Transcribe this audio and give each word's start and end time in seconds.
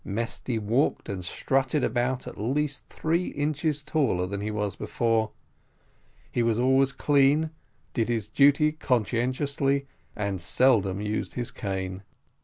Mesty 0.03 0.57
walked 0.57 1.09
and 1.09 1.23
strutted 1.23 1.83
about, 1.83 2.25
at 2.25 2.35
least 2.35 2.87
three 2.89 3.27
inches 3.27 3.83
taller 3.83 4.25
than 4.25 4.41
he 4.41 4.49
was 4.49 4.75
before. 4.75 5.29
He 6.31 6.41
was 6.41 6.57
always 6.57 6.91
clean, 6.91 7.51
did 7.93 8.09
his 8.09 8.27
duty 8.27 8.71
conscientiously, 8.71 9.85
and 10.15 10.41
seldom 10.41 11.01
used 11.01 11.35
his 11.35 11.51
cane. 11.51 12.01